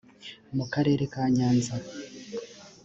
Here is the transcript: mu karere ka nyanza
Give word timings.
mu 0.55 0.65
karere 0.73 1.03
ka 1.13 1.23
nyanza 1.35 1.75